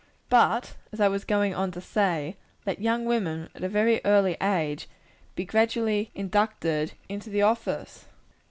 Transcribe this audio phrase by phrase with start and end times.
[0.31, 4.35] Put, as I was going on to say, let young women, at a very early
[4.41, 4.89] age,
[5.35, 8.07] be gradually inducted into the office.